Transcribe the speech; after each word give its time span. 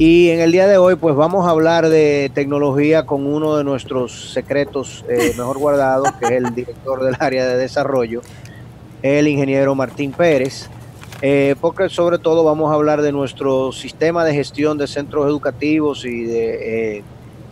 Y 0.00 0.30
en 0.30 0.40
el 0.40 0.50
día 0.50 0.66
de 0.66 0.78
hoy, 0.78 0.94
pues 0.96 1.14
vamos 1.14 1.46
a 1.46 1.50
hablar 1.50 1.90
de 1.90 2.30
tecnología 2.32 3.04
con 3.04 3.26
uno 3.26 3.58
de 3.58 3.64
nuestros 3.64 4.32
secretos 4.32 5.04
eh, 5.10 5.34
mejor 5.36 5.58
guardados, 5.58 6.10
que 6.12 6.24
es 6.24 6.30
el 6.42 6.54
director 6.54 7.04
del 7.04 7.16
área 7.18 7.46
de 7.46 7.58
desarrollo, 7.58 8.22
el 9.02 9.28
ingeniero 9.28 9.74
Martín 9.74 10.12
Pérez. 10.12 10.70
Eh, 11.20 11.54
porque 11.60 11.90
sobre 11.90 12.16
todo 12.16 12.44
vamos 12.44 12.72
a 12.72 12.76
hablar 12.76 13.02
de 13.02 13.12
nuestro 13.12 13.72
sistema 13.72 14.24
de 14.24 14.32
gestión 14.32 14.78
de 14.78 14.86
centros 14.86 15.26
educativos 15.26 16.06
y 16.06 16.24
de, 16.24 16.96
eh, 16.96 17.02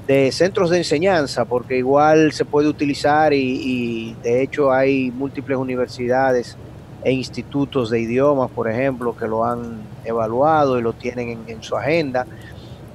de 0.06 0.32
centros 0.32 0.70
de 0.70 0.78
enseñanza, 0.78 1.44
porque 1.44 1.76
igual 1.76 2.32
se 2.32 2.46
puede 2.46 2.66
utilizar 2.66 3.34
y, 3.34 4.16
de 4.22 4.42
hecho 4.42 4.72
hay 4.72 5.10
múltiples 5.10 5.58
universidades 5.58 6.56
e 7.02 7.12
institutos 7.12 7.90
de 7.90 8.00
idiomas, 8.00 8.50
por 8.50 8.68
ejemplo, 8.68 9.16
que 9.16 9.26
lo 9.26 9.44
han 9.44 9.82
evaluado 10.04 10.78
y 10.78 10.82
lo 10.82 10.92
tienen 10.92 11.38
en, 11.46 11.62
su 11.62 11.76
agenda. 11.76 12.26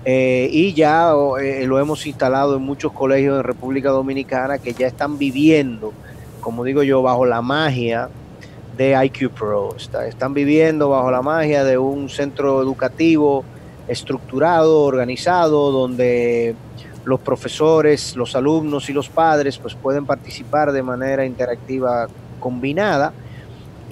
Eh, 0.05 0.49
y 0.51 0.73
ya 0.73 1.13
eh, 1.41 1.65
lo 1.65 1.79
hemos 1.79 2.05
instalado 2.05 2.57
en 2.57 2.61
muchos 2.61 2.91
colegios 2.91 3.37
de 3.37 3.43
República 3.43 3.89
Dominicana 3.89 4.57
que 4.57 4.73
ya 4.73 4.87
están 4.87 5.17
viviendo, 5.17 5.93
como 6.41 6.63
digo 6.65 6.83
yo, 6.83 7.01
bajo 7.01 7.25
la 7.25 7.41
magia 7.41 8.09
de 8.75 9.05
IQ 9.05 9.31
Pro. 9.31 9.75
están 9.77 10.33
viviendo 10.33 10.89
bajo 10.89 11.09
la 11.11 11.21
magia 11.21 11.63
de 11.63 11.77
un 11.77 12.09
centro 12.09 12.61
educativo 12.61 13.45
estructurado, 13.87 14.81
organizado, 14.81 15.71
donde 15.71 16.55
los 17.05 17.19
profesores, 17.19 18.15
los 18.15 18.35
alumnos 18.35 18.89
y 18.89 18.93
los 18.93 19.09
padres 19.09 19.57
pues 19.57 19.75
pueden 19.75 20.05
participar 20.05 20.71
de 20.71 20.81
manera 20.81 21.25
interactiva 21.25 22.07
combinada 22.39 23.13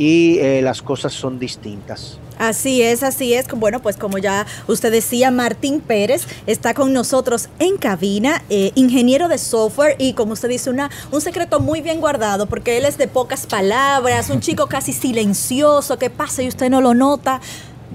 y 0.01 0.39
eh, 0.39 0.63
las 0.63 0.81
cosas 0.81 1.13
son 1.13 1.37
distintas. 1.37 2.17
Así 2.39 2.81
es, 2.81 3.03
así 3.03 3.35
es. 3.35 3.47
Bueno, 3.49 3.83
pues 3.83 3.97
como 3.97 4.17
ya 4.17 4.47
usted 4.65 4.91
decía, 4.91 5.29
Martín 5.29 5.79
Pérez 5.79 6.25
está 6.47 6.73
con 6.73 6.91
nosotros 6.91 7.49
en 7.59 7.77
cabina, 7.77 8.41
eh, 8.49 8.71
ingeniero 8.73 9.27
de 9.27 9.37
software 9.37 9.95
y 9.99 10.13
como 10.13 10.33
usted 10.33 10.49
dice, 10.49 10.71
una, 10.71 10.89
un 11.11 11.21
secreto 11.21 11.59
muy 11.59 11.81
bien 11.81 12.01
guardado 12.01 12.47
porque 12.47 12.77
él 12.77 12.85
es 12.85 12.97
de 12.97 13.07
pocas 13.07 13.45
palabras, 13.45 14.31
un 14.31 14.39
chico 14.39 14.65
casi 14.69 14.91
silencioso, 14.91 15.99
que 15.99 16.09
pasa 16.09 16.41
y 16.41 16.47
usted 16.47 16.71
no 16.71 16.81
lo 16.81 16.95
nota 16.95 17.39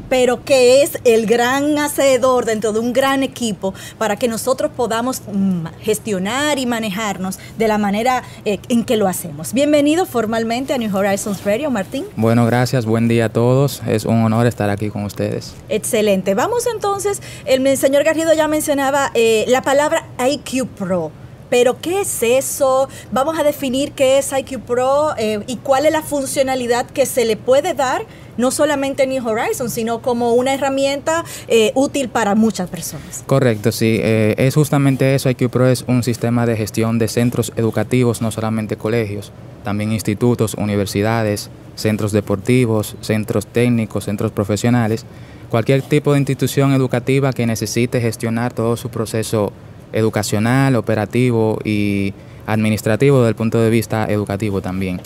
pero 0.08 0.44
que 0.44 0.82
es 0.82 0.98
el 1.04 1.26
gran 1.26 1.78
hacedor 1.78 2.44
dentro 2.44 2.72
de 2.72 2.80
un 2.80 2.92
gran 2.92 3.22
equipo 3.22 3.74
para 3.98 4.16
que 4.16 4.28
nosotros 4.28 4.70
podamos 4.76 5.22
mm, 5.32 5.66
gestionar 5.80 6.58
y 6.58 6.66
manejarnos 6.66 7.38
de 7.58 7.68
la 7.68 7.78
manera 7.78 8.22
eh, 8.44 8.58
en 8.68 8.84
que 8.84 8.96
lo 8.96 9.08
hacemos. 9.08 9.52
Bienvenido 9.52 10.06
formalmente 10.06 10.74
a 10.74 10.78
New 10.78 10.94
Horizons 10.94 11.44
Radio, 11.44 11.70
Martín. 11.70 12.04
Bueno, 12.16 12.46
gracias, 12.46 12.86
buen 12.86 13.08
día 13.08 13.26
a 13.26 13.28
todos. 13.28 13.82
Es 13.86 14.04
un 14.04 14.22
honor 14.22 14.46
estar 14.46 14.70
aquí 14.70 14.90
con 14.90 15.04
ustedes. 15.04 15.54
Excelente. 15.68 16.34
Vamos 16.34 16.66
entonces, 16.72 17.20
el 17.44 17.76
señor 17.76 18.04
Garrido 18.04 18.32
ya 18.34 18.48
mencionaba 18.48 19.10
eh, 19.14 19.44
la 19.48 19.62
palabra 19.62 20.06
IQ 20.18 20.66
Pro. 20.68 21.10
Pero 21.50 21.80
¿qué 21.80 22.00
es 22.00 22.22
eso? 22.22 22.88
Vamos 23.12 23.38
a 23.38 23.42
definir 23.42 23.92
qué 23.92 24.18
es 24.18 24.32
IQ 24.32 24.60
Pro 24.60 25.14
eh, 25.16 25.40
y 25.46 25.56
cuál 25.56 25.86
es 25.86 25.92
la 25.92 26.02
funcionalidad 26.02 26.86
que 26.86 27.06
se 27.06 27.24
le 27.24 27.36
puede 27.36 27.74
dar 27.74 28.04
no 28.36 28.50
solamente 28.50 29.04
en 29.04 29.10
New 29.10 29.26
Horizons, 29.26 29.72
sino 29.72 30.02
como 30.02 30.34
una 30.34 30.54
herramienta 30.54 31.24
eh, 31.48 31.72
útil 31.74 32.08
para 32.08 32.34
muchas 32.34 32.68
personas. 32.68 33.24
Correcto, 33.26 33.72
sí. 33.72 33.98
Eh, 34.02 34.34
es 34.38 34.54
justamente 34.54 35.14
eso. 35.14 35.30
IQ 35.30 35.48
Pro 35.50 35.68
es 35.68 35.84
un 35.86 36.02
sistema 36.02 36.46
de 36.46 36.56
gestión 36.56 36.98
de 36.98 37.08
centros 37.08 37.52
educativos, 37.56 38.20
no 38.20 38.30
solamente 38.30 38.76
colegios, 38.76 39.32
también 39.64 39.92
institutos, 39.92 40.54
universidades, 40.54 41.50
centros 41.74 42.12
deportivos, 42.12 42.96
centros 43.00 43.46
técnicos, 43.46 44.04
centros 44.04 44.32
profesionales, 44.32 45.04
cualquier 45.50 45.82
tipo 45.82 46.12
de 46.12 46.18
institución 46.18 46.72
educativa 46.72 47.32
que 47.32 47.46
necesite 47.46 48.00
gestionar 48.00 48.52
todo 48.52 48.76
su 48.76 48.90
proceso 48.90 49.52
educacional, 49.92 50.76
operativo 50.76 51.58
y 51.64 52.14
administrativo 52.46 53.18
desde 53.18 53.30
el 53.30 53.34
punto 53.34 53.60
de 53.60 53.70
vista 53.70 54.06
educativo 54.06 54.60
también. 54.60 55.00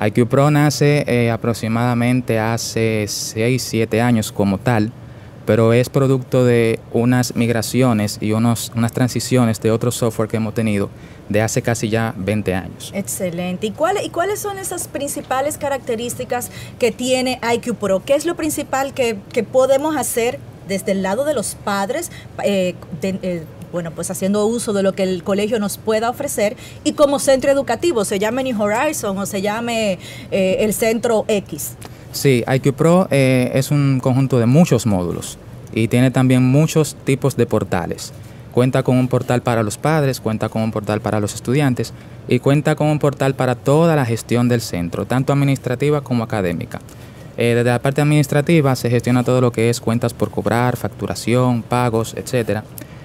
IQ 0.00 0.26
Pro 0.26 0.50
nace 0.50 1.04
eh, 1.06 1.30
aproximadamente 1.30 2.38
hace 2.38 3.04
6, 3.06 3.62
7 3.62 4.00
años 4.00 4.32
como 4.32 4.58
tal, 4.58 4.92
pero 5.46 5.72
es 5.72 5.88
producto 5.88 6.44
de 6.44 6.80
unas 6.92 7.36
migraciones 7.36 8.18
y 8.20 8.32
unos, 8.32 8.72
unas 8.74 8.92
transiciones 8.92 9.60
de 9.60 9.70
otro 9.70 9.90
software 9.90 10.28
que 10.28 10.36
hemos 10.36 10.54
tenido 10.54 10.88
de 11.28 11.40
hace 11.40 11.62
casi 11.62 11.88
ya 11.88 12.14
20 12.16 12.54
años. 12.54 12.92
Excelente. 12.94 13.66
¿Y, 13.66 13.70
cuál, 13.70 13.96
¿Y 14.04 14.10
cuáles 14.10 14.40
son 14.40 14.58
esas 14.58 14.88
principales 14.88 15.58
características 15.58 16.50
que 16.78 16.92
tiene 16.92 17.40
IQ 17.54 17.74
Pro? 17.76 18.02
¿Qué 18.04 18.14
es 18.14 18.26
lo 18.26 18.34
principal 18.34 18.94
que, 18.94 19.16
podemos 19.50 19.96
hacer 19.96 20.38
desde 20.68 20.92
el 20.92 21.02
lado 21.02 21.24
de 21.24 21.34
los 21.34 21.56
padres 21.56 22.10
eh, 22.44 22.74
eh, 23.02 23.44
bueno, 23.72 23.90
pues 23.90 24.10
haciendo 24.10 24.46
uso 24.46 24.74
de 24.74 24.82
lo 24.82 24.92
que 24.92 25.02
el 25.02 25.24
colegio 25.24 25.58
nos 25.58 25.78
pueda 25.78 26.10
ofrecer 26.10 26.56
y 26.84 26.92
como 26.92 27.18
centro 27.18 27.50
educativo, 27.50 28.04
se 28.04 28.18
llame 28.18 28.44
New 28.44 28.60
Horizon 28.60 29.16
o 29.16 29.26
se 29.26 29.40
llame 29.40 29.98
eh, 30.30 30.58
el 30.60 30.74
centro 30.74 31.24
X. 31.26 31.72
Sí, 32.12 32.44
IQ 32.46 32.74
Pro 32.74 33.08
eh, 33.10 33.50
es 33.54 33.70
un 33.70 33.98
conjunto 34.00 34.38
de 34.38 34.44
muchos 34.44 34.84
módulos 34.84 35.38
y 35.72 35.88
tiene 35.88 36.10
también 36.10 36.42
muchos 36.42 36.94
tipos 37.04 37.36
de 37.36 37.46
portales. 37.46 38.12
Cuenta 38.52 38.82
con 38.82 38.98
un 38.98 39.08
portal 39.08 39.40
para 39.40 39.62
los 39.62 39.78
padres, 39.78 40.20
cuenta 40.20 40.50
con 40.50 40.60
un 40.60 40.70
portal 40.70 41.00
para 41.00 41.20
los 41.20 41.34
estudiantes 41.34 41.94
y 42.28 42.38
cuenta 42.38 42.74
con 42.74 42.88
un 42.88 42.98
portal 42.98 43.34
para 43.34 43.54
toda 43.54 43.96
la 43.96 44.04
gestión 44.04 44.50
del 44.50 44.60
centro, 44.60 45.06
tanto 45.06 45.32
administrativa 45.32 46.02
como 46.02 46.22
académica. 46.22 46.80
Eh, 47.38 47.54
desde 47.54 47.70
la 47.70 47.78
parte 47.80 48.02
administrativa 48.02 48.76
se 48.76 48.90
gestiona 48.90 49.24
todo 49.24 49.40
lo 49.40 49.50
que 49.52 49.70
es 49.70 49.80
cuentas 49.80 50.12
por 50.12 50.30
cobrar, 50.30 50.76
facturación, 50.76 51.62
pagos, 51.62 52.12
etcétera 52.14 52.62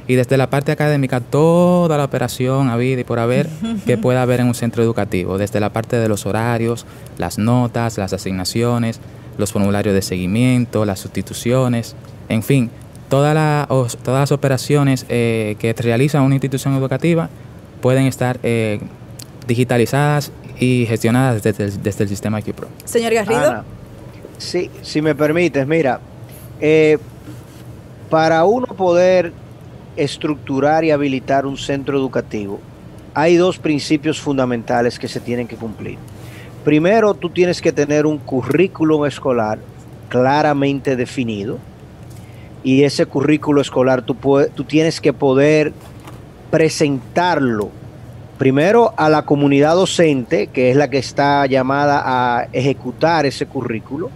y 0.08 0.16
desde 0.16 0.38
la 0.38 0.50
parte 0.50 0.72
académica 0.72 1.20
toda 1.20 1.98
la 1.98 2.06
operación 2.06 2.76
vida 2.78 3.02
y 3.02 3.04
por 3.04 3.20
haber 3.20 3.48
que 3.86 3.98
pueda 3.98 4.22
haber 4.22 4.40
en 4.40 4.48
un 4.48 4.56
centro 4.56 4.84
educativo, 4.84 5.38
desde 5.38 5.60
la 5.60 5.72
parte 5.72 5.98
de 5.98 6.08
los 6.08 6.26
horarios, 6.26 6.86
las 7.18 7.38
notas, 7.38 7.98
las 7.98 8.14
asignaciones, 8.14 9.00
los 9.38 9.52
formularios 9.52 9.94
de 9.94 10.02
seguimiento, 10.02 10.86
las 10.86 11.00
sustituciones, 11.00 11.96
en 12.30 12.44
fin, 12.44 12.72
todas 13.10 13.36
las 14.06 14.32
operaciones 14.32 15.06
eh, 15.10 15.56
que 15.60 15.74
realiza 15.74 16.22
una 16.22 16.36
institución 16.36 16.76
educativa 16.76 17.30
pueden 17.82 18.06
estar 18.06 18.40
eh, 18.44 18.80
digitalizadas 19.48 20.32
y 20.60 20.86
gestionadas 20.88 21.42
desde 21.44 21.66
el, 21.66 21.84
desde 21.84 22.04
el 22.04 22.10
sistema 22.10 22.40
Equipro. 22.40 22.68
Señor 22.86 23.14
Garrido. 23.14 23.64
sí, 24.38 24.70
si 24.82 25.02
me 25.02 25.16
permites, 25.16 25.66
mira, 25.68 26.00
eh, 26.60 26.98
para 28.10 28.44
uno 28.46 28.66
poder 28.66 29.32
estructurar 29.98 30.84
y 30.84 30.92
habilitar 30.92 31.46
un 31.46 31.58
centro 31.58 31.98
educativo, 31.98 32.60
hay 33.14 33.36
dos 33.36 33.58
principios 33.58 34.22
fundamentales 34.22 35.00
que 35.00 35.08
se 35.08 35.20
tienen 35.20 35.48
que 35.48 35.56
cumplir. 35.56 35.98
Primero, 36.64 37.14
tú 37.14 37.30
tienes 37.30 37.62
que 37.62 37.72
tener 37.72 38.06
un 38.06 38.18
currículum 38.18 39.06
escolar 39.06 39.60
claramente 40.10 40.96
definido 40.96 41.58
y 42.64 42.84
ese 42.84 43.06
currículo 43.06 43.62
escolar 43.62 44.02
tú, 44.02 44.16
tú 44.54 44.64
tienes 44.64 45.02
que 45.02 45.14
poder 45.14 45.74
presentarlo 46.52 47.70
primero 48.38 48.94
a 48.98 49.10
la 49.10 49.24
comunidad 49.24 49.76
docente, 49.76 50.48
que 50.48 50.70
es 50.70 50.76
la 50.76 50.90
que 50.90 51.00
está 51.00 51.46
llamada 51.46 52.04
a 52.06 52.48
ejecutar 52.54 53.26
ese 53.26 53.48
currículo, 53.48 54.10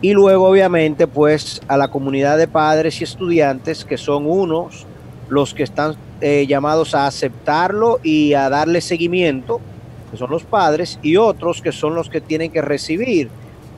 y 0.00 0.14
luego 0.14 0.48
obviamente 0.48 1.06
pues 1.06 1.60
a 1.68 1.76
la 1.76 1.88
comunidad 1.88 2.38
de 2.38 2.48
padres 2.48 3.00
y 3.00 3.04
estudiantes, 3.04 3.84
que 3.84 3.96
son 3.96 4.26
unos 4.26 4.86
los 5.32 5.54
que 5.54 5.62
están 5.62 5.96
eh, 6.20 6.46
llamados 6.46 6.94
a 6.94 7.06
aceptarlo 7.06 8.00
y 8.02 8.34
a 8.34 8.50
darle 8.50 8.82
seguimiento, 8.82 9.62
que 10.10 10.18
son 10.18 10.30
los 10.30 10.44
padres, 10.44 10.98
y 11.02 11.16
otros 11.16 11.62
que 11.62 11.72
son 11.72 11.94
los 11.94 12.10
que 12.10 12.20
tienen 12.20 12.52
que 12.52 12.60
recibir 12.60 13.30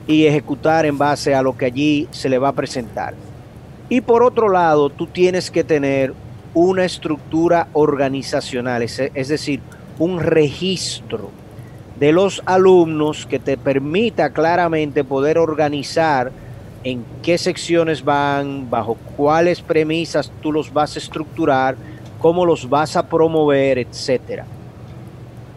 y 0.09 0.27
ejecutar 0.27 0.85
en 0.85 0.99
base 0.99 1.33
a 1.33 1.43
lo 1.43 1.57
que 1.57 1.67
allí 1.67 2.09
se 2.11 2.29
le 2.29 2.39
va 2.39 2.49
a 2.49 2.53
presentar. 2.55 3.15
Y 3.89 4.01
por 4.01 4.25
otro 4.25 4.49
lado, 4.49 4.91
tú 4.91 5.07
tienes 5.07 5.53
que 5.53 5.63
tener 5.63 6.13
una 6.55 6.85
estructura 6.85 7.69
organizacional, 7.73 8.83
es, 8.83 9.29
decir, 9.29 9.61
un 10.01 10.19
registro 10.19 11.31
de 12.01 12.11
los 12.13 12.43
alumnos 12.47 13.27
que 13.27 13.39
te 13.39 13.57
permita 13.57 14.31
claramente 14.31 15.05
poder 15.05 15.39
organizar 15.39 16.33
en 16.85 17.05
qué 17.23 17.39
secciones 17.39 18.05
van, 18.05 18.71
bajo 18.71 18.97
cuáles 19.17 19.63
premisas 19.63 20.31
tú 20.43 20.53
los 20.53 20.73
vas 20.73 20.95
a 20.95 20.99
estructurar, 20.99 21.77
cómo 22.21 22.45
los 22.45 22.69
vas 22.69 22.97
a 22.97 23.09
promover, 23.09 23.79
etcétera. 23.79 24.47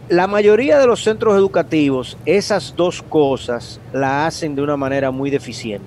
La 0.08 0.26
mayoría 0.26 0.78
de 0.78 0.86
los 0.86 1.04
centros 1.04 1.36
educativos 1.36 2.16
esas 2.24 2.74
dos 2.74 3.02
cosas 3.02 3.78
la 3.92 4.26
hacen 4.26 4.54
de 4.54 4.62
una 4.62 4.76
manera 4.76 5.10
muy 5.10 5.28
deficiente. 5.28 5.86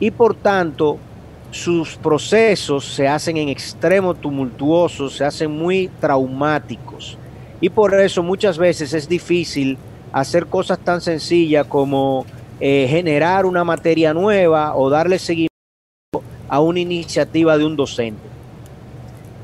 Y 0.00 0.10
por 0.10 0.34
tanto, 0.34 0.98
sus 1.50 1.96
procesos 1.96 2.84
se 2.84 3.08
hacen 3.08 3.38
en 3.38 3.48
extremo 3.48 4.14
tumultuosos, 4.14 5.16
se 5.16 5.24
hacen 5.24 5.50
muy 5.50 5.88
traumáticos. 6.00 7.16
Y 7.60 7.70
por 7.70 7.94
eso 7.98 8.22
muchas 8.22 8.58
veces 8.58 8.92
es 8.92 9.08
difícil 9.08 9.78
hacer 10.12 10.46
cosas 10.46 10.78
tan 10.78 11.00
sencillas 11.00 11.66
como 11.66 12.26
eh, 12.64 12.86
generar 12.88 13.44
una 13.44 13.64
materia 13.64 14.14
nueva 14.14 14.76
o 14.76 14.88
darle 14.88 15.18
seguimiento 15.18 15.52
a 16.48 16.60
una 16.60 16.78
iniciativa 16.78 17.58
de 17.58 17.66
un 17.66 17.74
docente. 17.74 18.22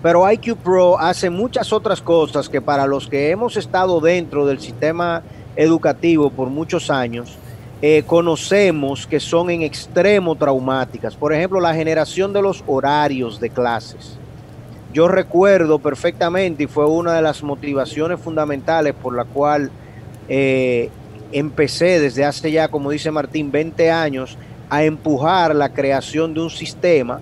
Pero 0.00 0.30
IQ 0.30 0.56
Pro 0.58 0.96
hace 1.00 1.28
muchas 1.28 1.72
otras 1.72 2.00
cosas 2.00 2.48
que 2.48 2.60
para 2.60 2.86
los 2.86 3.08
que 3.08 3.32
hemos 3.32 3.56
estado 3.56 4.00
dentro 4.00 4.46
del 4.46 4.60
sistema 4.60 5.24
educativo 5.56 6.30
por 6.30 6.48
muchos 6.48 6.92
años, 6.92 7.36
eh, 7.82 8.04
conocemos 8.06 9.04
que 9.04 9.18
son 9.18 9.50
en 9.50 9.62
extremo 9.62 10.36
traumáticas. 10.36 11.16
Por 11.16 11.32
ejemplo, 11.32 11.58
la 11.58 11.74
generación 11.74 12.32
de 12.32 12.40
los 12.40 12.62
horarios 12.68 13.40
de 13.40 13.50
clases. 13.50 14.16
Yo 14.92 15.08
recuerdo 15.08 15.80
perfectamente 15.80 16.62
y 16.62 16.66
fue 16.68 16.86
una 16.86 17.14
de 17.14 17.22
las 17.22 17.42
motivaciones 17.42 18.20
fundamentales 18.20 18.94
por 18.94 19.16
la 19.16 19.24
cual 19.24 19.72
eh, 20.28 20.88
empecé 21.32 22.00
desde 22.00 22.24
hace 22.24 22.50
ya, 22.50 22.68
como 22.68 22.90
dice 22.90 23.10
Martín, 23.10 23.50
20 23.50 23.90
años 23.90 24.36
a 24.70 24.84
empujar 24.84 25.54
la 25.54 25.72
creación 25.72 26.34
de 26.34 26.40
un 26.40 26.50
sistema. 26.50 27.20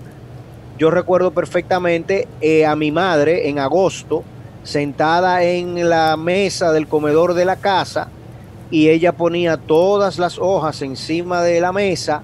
Yo 0.77 0.91
recuerdo 0.91 1.31
perfectamente 1.31 2.27
eh, 2.41 2.65
a 2.65 2.75
mi 2.75 2.91
madre 2.91 3.49
en 3.49 3.59
agosto 3.59 4.23
sentada 4.63 5.43
en 5.43 5.89
la 5.89 6.17
mesa 6.17 6.73
del 6.73 6.87
comedor 6.87 7.33
de 7.33 7.45
la 7.45 7.55
casa 7.55 8.09
y 8.69 8.89
ella 8.89 9.13
ponía 9.13 9.55
todas 9.55 10.19
las 10.19 10.37
hojas 10.39 10.81
encima 10.81 11.41
de 11.41 11.61
la 11.61 11.71
mesa 11.71 12.21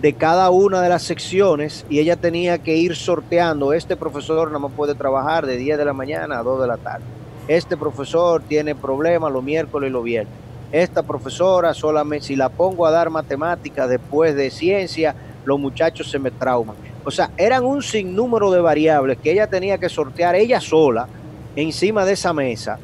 de 0.00 0.12
cada 0.14 0.50
una 0.50 0.82
de 0.82 0.88
las 0.88 1.04
secciones 1.04 1.86
y 1.88 2.00
ella 2.00 2.16
tenía 2.16 2.58
que 2.58 2.76
ir 2.76 2.96
sorteando, 2.96 3.72
este 3.72 3.96
profesor 3.96 4.50
no 4.50 4.58
más 4.58 4.72
puede 4.72 4.94
trabajar 4.94 5.46
de 5.46 5.56
10 5.56 5.78
de 5.78 5.84
la 5.84 5.92
mañana 5.92 6.40
a 6.40 6.42
2 6.42 6.62
de 6.62 6.66
la 6.66 6.76
tarde, 6.78 7.04
este 7.46 7.76
profesor 7.76 8.42
tiene 8.42 8.74
problemas 8.74 9.32
los 9.32 9.44
miércoles 9.44 9.88
y 9.88 9.92
los 9.92 10.02
viernes, 10.02 10.34
esta 10.82 11.04
profesora 11.04 11.72
solamente, 11.72 12.26
si 12.26 12.36
la 12.36 12.48
pongo 12.48 12.84
a 12.84 12.90
dar 12.90 13.08
matemáticas 13.08 13.88
después 13.88 14.34
de 14.34 14.50
ciencia, 14.50 15.14
los 15.44 15.60
muchachos 15.60 16.10
se 16.10 16.18
me 16.18 16.32
trauman. 16.32 16.74
O 17.04 17.12
sea, 17.12 17.30
eran 17.36 17.64
un 17.64 17.80
sinnúmero 17.80 18.50
de 18.50 18.60
variables 18.60 19.18
que 19.18 19.30
ella 19.30 19.46
tenía 19.46 19.78
que 19.78 19.88
sortear 19.88 20.34
ella 20.34 20.60
sola 20.60 21.06
encima 21.54 22.04
de 22.04 22.14
esa 22.14 22.32
mesa 22.32 22.78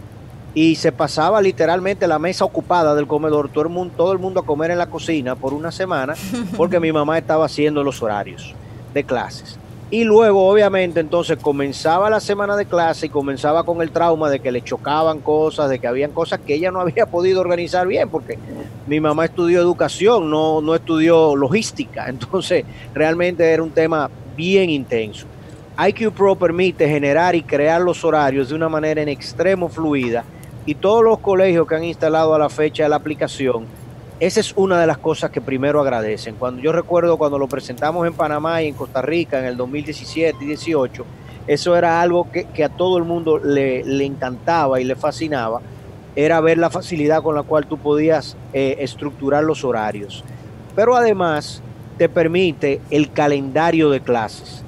y 0.55 0.77
se 0.77 0.93
pasaba 0.93 1.43
literalmente 1.43 2.07
la 2.07 2.21
mesa 2.21 2.45
ocupada 2.45 2.95
del 2.95 3.09
comedor, 3.09 3.49
todo 3.49 3.65
el, 3.65 3.71
mundo, 3.71 3.95
todo 3.97 4.13
el 4.13 4.21
mundo 4.21 4.41
a 4.41 4.47
comer 4.47 4.71
en 4.71 4.79
la 4.79 4.87
cocina 4.87 5.35
por 5.35 5.53
una 5.53 5.73
semana, 5.73 6.15
porque 6.57 6.79
mi 6.79 6.93
mamá 6.93 7.19
estaba 7.19 7.47
haciendo 7.47 7.83
los 7.83 8.03
horarios 8.03 8.55
de 8.95 9.03
clases. 9.03 9.59
Y 9.93 10.05
luego, 10.05 10.49
obviamente, 10.49 11.01
entonces 11.01 11.37
comenzaba 11.39 12.09
la 12.09 12.21
semana 12.21 12.57
de 12.57 12.65
clase 12.65 13.07
y 13.07 13.09
comenzaba 13.09 13.65
con 13.65 13.83
el 13.83 13.91
trauma 13.91 14.31
de 14.31 14.39
que 14.39 14.53
le 14.53 14.63
chocaban 14.63 15.19
cosas, 15.19 15.69
de 15.69 15.81
que 15.81 15.89
habían 15.89 16.13
cosas 16.13 16.39
que 16.39 16.55
ella 16.55 16.71
no 16.71 16.81
había 16.81 17.07
podido 17.07 17.41
organizar 17.41 17.89
bien, 17.89 18.09
porque 18.09 18.39
mi 18.87 19.01
mamá 19.01 19.25
estudió 19.25 19.61
educación, 19.61 20.31
no, 20.31 20.61
no 20.61 20.77
estudió 20.77 21.35
logística. 21.35 22.09
Entonces, 22.09 22.65
realmente 22.95 23.45
era 23.51 23.63
un 23.65 23.71
tema 23.71 24.09
bien 24.37 24.71
intenso. 24.71 25.27
IQ 25.77 26.13
Pro 26.13 26.37
permite 26.37 26.89
generar 26.89 27.35
y 27.35 27.43
crear 27.43 27.81
los 27.81 28.05
horarios 28.05 28.51
de 28.51 28.55
una 28.55 28.69
manera 28.69 29.03
en 29.03 29.09
extremo 29.09 29.69
fluida 29.69 30.25
y 30.67 30.75
todos 30.75 31.03
los 31.03 31.19
colegios 31.19 31.67
que 31.67 31.75
han 31.75 31.85
instalado 31.85 32.35
a 32.35 32.39
la 32.39 32.49
fecha 32.49 32.89
la 32.89 32.97
aplicación, 32.97 33.67
esa 34.21 34.41
es 34.41 34.53
una 34.57 34.81
de 34.81 34.87
las 34.87 34.99
cosas 34.99 35.31
que 35.31 35.41
primero 35.41 35.81
agradecen. 35.81 36.37
Cuando 36.37 36.63
yo 36.63 36.73
recuerdo 36.73 37.17
cuando 37.17 37.39
lo 37.39 37.49
presentamos 37.49 38.07
en 38.07 38.15
Panamá 38.15 38.63
y 38.63 38.69
en 38.69 38.75
Costa 38.75 39.03
Rica 39.03 39.39
en 39.39 39.47
el 39.47 39.57
2017 39.57 40.37
y 40.41 40.47
18, 40.47 41.05
eso 41.47 41.77
era 41.77 42.01
algo 42.01 42.29
que, 42.31 42.65
a 42.65 42.69
todo 42.69 42.99
el 42.99 43.05
mundo 43.05 43.39
le, 43.39 44.05
encantaba 44.05 44.81
y 44.81 44.85
le 44.85 44.95
fascinaba, 44.95 45.61
era 46.15 46.41
ver 46.41 46.59
la 46.59 46.71
facilidad 46.71 47.23
con 47.23 47.35
la 47.35 47.43
cual 47.43 47.67
tú 47.67 47.79
podías 47.79 48.37
eh, 48.53 48.77
estructurar 48.81 49.43
los 49.43 49.65
horarios. 49.65 50.23
Pero 50.77 50.95
además 50.95 51.63
te 51.99 52.09
permite 52.09 52.81
el 52.91 53.13
calendario 53.13 53.91
de 53.91 54.01
clases 54.01 54.65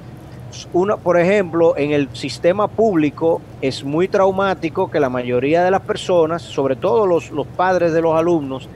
por 1.03 1.19
ejemplo, 1.19 1.75
en 1.77 1.91
el 1.91 2.09
sistema 2.15 2.67
público 2.67 3.41
es 3.61 3.83
muy 3.83 4.07
traumático 4.07 4.89
que 4.89 4.99
la 4.99 5.09
mayoría 5.09 5.63
de 5.63 5.71
las 5.71 5.81
personas, 5.81 6.41
sobre 6.41 6.75
todo 6.75 7.07
los, 7.07 7.31
padres 7.55 7.93
de 7.93 8.01
los 8.01 8.15
alumnos, 8.15 8.69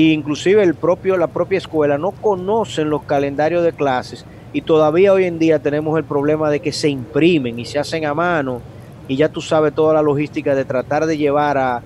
inclusive 0.00 0.62
el 0.62 0.74
propio, 0.74 1.16
la 1.16 1.28
propia 1.28 1.58
escuela, 1.58 1.98
no 1.98 2.10
conocen 2.10 2.90
los 2.90 3.02
calendarios 3.04 3.62
de 3.62 3.72
clases 3.72 4.24
y 4.52 4.62
todavía 4.62 5.12
hoy 5.12 5.24
en 5.24 5.38
día 5.38 5.58
tenemos 5.58 5.96
el 5.98 6.04
problema 6.04 6.50
de 6.50 6.60
que 6.60 6.72
se 6.72 6.88
imprimen 6.88 7.58
y 7.58 7.64
se 7.64 7.78
hacen 7.78 8.04
a 8.04 8.14
mano 8.14 8.60
y 9.08 9.16
ya 9.16 9.28
tú 9.28 9.40
sabes 9.40 9.74
toda 9.74 9.94
la 9.94 10.02
logística 10.02 10.54
de 10.54 10.64
tratar 10.64 11.06
de 11.06 11.16
llevar 11.16 11.58
a, 11.58 11.82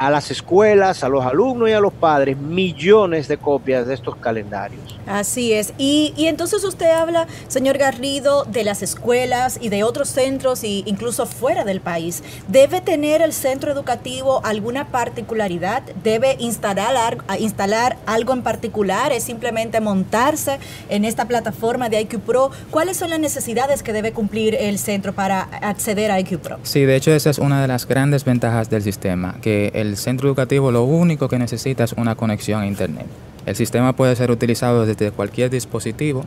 a 0.00 0.08
las 0.08 0.30
escuelas, 0.30 1.04
a 1.04 1.10
los 1.10 1.26
alumnos 1.26 1.68
y 1.68 1.72
a 1.72 1.80
los 1.80 1.92
padres 1.92 2.38
millones 2.38 3.28
de 3.28 3.36
copias 3.36 3.86
de 3.86 3.92
estos 3.92 4.16
calendarios. 4.16 4.98
Así 5.06 5.52
es. 5.52 5.74
Y, 5.76 6.14
entonces 6.16 6.64
usted 6.64 6.90
habla, 6.90 7.26
señor 7.48 7.76
Garrido, 7.76 8.44
de 8.44 8.64
las 8.64 8.82
escuelas 8.82 9.58
y 9.60 9.68
de 9.68 9.84
otros 9.84 10.08
centros 10.08 10.64
e 10.64 10.84
incluso 10.86 11.26
fuera 11.26 11.64
del 11.64 11.82
país. 11.82 12.22
¿Debe 12.48 12.80
tener 12.80 13.20
el 13.20 13.34
centro 13.34 13.70
educativo 13.70 14.40
alguna 14.42 14.88
particularidad? 14.88 15.82
¿Debe 16.02 16.36
instalar, 16.38 17.18
instalar 17.38 17.98
algo 18.06 18.32
en 18.32 18.42
particular? 18.42 19.12
¿Es 19.12 19.24
simplemente 19.24 19.82
montarse 19.82 20.60
en 20.88 21.04
esta 21.04 21.26
plataforma 21.26 21.90
de 21.90 22.00
IQ 22.00 22.20
Pro? 22.20 22.50
¿Cuáles 22.70 22.96
son 22.96 23.10
las 23.10 23.20
necesidades 23.20 23.82
que 23.82 23.92
debe 23.92 24.12
cumplir 24.12 24.54
el 24.54 24.78
centro 24.78 25.12
para 25.12 25.42
acceder 25.42 26.10
a 26.10 26.18
IQ 26.20 26.38
Pro? 26.38 26.58
Sí, 26.62 26.86
de 26.86 26.96
hecho 26.96 27.12
esa 27.12 27.28
es 27.28 27.38
una 27.38 27.60
de 27.60 27.68
las 27.68 27.86
grandes 27.86 28.24
ventajas 28.24 28.70
del 28.70 28.82
sistema, 28.82 29.36
que 29.42 29.72
el 29.74 29.89
el 29.90 29.96
centro 29.96 30.28
educativo 30.28 30.70
lo 30.70 30.84
único 30.84 31.28
que 31.28 31.38
necesita 31.38 31.84
es 31.84 31.92
una 31.94 32.14
conexión 32.14 32.62
a 32.62 32.66
Internet. 32.66 33.06
El 33.44 33.56
sistema 33.56 33.94
puede 33.94 34.14
ser 34.14 34.30
utilizado 34.30 34.86
desde 34.86 35.10
cualquier 35.10 35.50
dispositivo, 35.50 36.24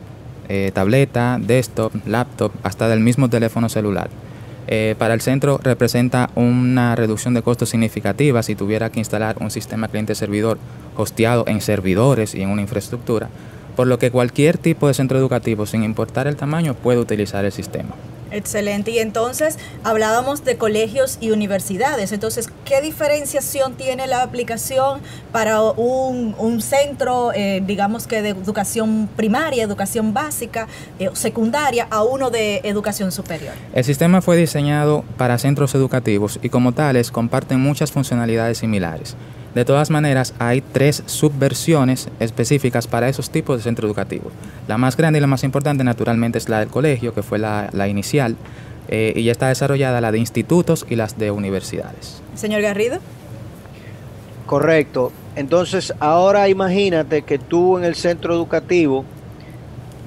eh, 0.49 0.71
tableta, 0.73 1.39
desktop, 1.41 1.93
laptop, 2.05 2.51
hasta 2.63 2.89
del 2.89 2.99
mismo 2.99 3.29
teléfono 3.29 3.69
celular. 3.69 4.09
Eh, 4.67 4.95
para 4.97 5.13
el 5.13 5.21
centro 5.21 5.59
representa 5.63 6.29
una 6.35 6.95
reducción 6.95 7.33
de 7.33 7.41
costos 7.41 7.69
significativa 7.69 8.43
si 8.43 8.55
tuviera 8.55 8.89
que 8.89 8.99
instalar 8.99 9.37
un 9.39 9.51
sistema 9.51 9.87
cliente-servidor 9.87 10.57
hosteado 10.95 11.45
en 11.47 11.61
servidores 11.61 12.35
y 12.35 12.41
en 12.41 12.49
una 12.49 12.61
infraestructura, 12.61 13.29
por 13.75 13.87
lo 13.87 13.97
que 13.97 14.11
cualquier 14.11 14.57
tipo 14.57 14.87
de 14.87 14.93
centro 14.93 15.17
educativo, 15.17 15.65
sin 15.65 15.83
importar 15.83 16.27
el 16.27 16.35
tamaño, 16.35 16.73
puede 16.73 16.99
utilizar 16.99 17.45
el 17.45 17.51
sistema. 17.51 17.95
Excelente. 18.33 18.91
Y 18.91 18.99
entonces 18.99 19.57
hablábamos 19.83 20.43
de 20.43 20.57
colegios 20.57 21.17
y 21.21 21.31
universidades. 21.31 22.11
Entonces, 22.11 22.49
¿qué 22.65 22.81
diferenciación 22.81 23.75
tiene 23.75 24.07
la 24.07 24.23
aplicación 24.23 25.01
para 25.31 25.61
un, 25.61 26.61
centro, 26.61 27.31
eh, 27.33 27.61
digamos 27.65 28.07
que 28.07 28.21
de 28.21 28.29
educación 28.29 29.09
primaria, 29.15 29.63
educación 29.63 30.13
básica, 30.13 30.67
eh, 30.99 31.09
secundaria, 31.13 31.87
a 31.89 32.03
uno 32.03 32.29
de 32.29 32.61
educación 32.63 33.11
superior? 33.11 33.53
El 33.73 33.83
sistema 33.83 34.21
fue 34.21 34.35
diseñado 34.35 35.03
para 35.17 35.37
centros 35.37 35.75
educativos 35.75 36.39
y 36.41 36.49
como 36.49 36.71
tales 36.71 37.11
comparten 37.11 37.59
muchas 37.59 37.91
funcionalidades 37.91 38.57
similares. 38.57 39.15
De 39.55 39.65
todas 39.65 39.91
maneras, 39.91 40.33
hay 40.39 40.61
tres 40.61 41.03
subversiones 41.05 42.09
específicas 42.19 42.87
para 42.87 43.07
esos 43.07 43.29
tipos 43.29 43.57
de 43.57 43.63
centros 43.63 43.87
educativos. 43.87 44.33
La 44.67 44.79
más 44.79 44.97
grande 44.97 45.19
y 45.19 45.21
la 45.21 45.27
más 45.27 45.43
importante, 45.43 45.83
naturalmente, 45.83 46.39
es 46.39 46.49
la 46.49 46.59
del 46.59 46.69
colegio, 46.69 47.13
que 47.13 47.21
fue 47.21 47.37
la, 47.37 47.87
inicial, 47.87 48.35
eh, 48.87 49.13
y 49.15 49.23
ya 49.23 49.31
está 49.31 49.49
desarrollada 49.49 50.01
la 50.01 50.11
de 50.11 50.17
institutos 50.17 50.87
y 50.89 50.95
las 50.95 51.19
de 51.19 51.29
universidades. 51.29 52.21
Señor 52.33 52.61
Garrido. 52.61 52.97
Correcto. 54.47 55.11
Entonces, 55.35 55.93
ahora 55.99 56.49
imagínate 56.49 57.21
que 57.21 57.37
tú 57.37 57.77
en 57.77 57.83
el 57.83 57.95
centro 57.95 58.33
educativo 58.33 59.05